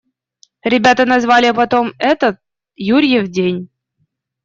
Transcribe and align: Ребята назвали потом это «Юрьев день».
Ребята 0.63 1.05
назвали 1.05 1.51
потом 1.51 1.93
это 1.99 2.39
«Юрьев 2.75 3.27
день». 3.27 3.69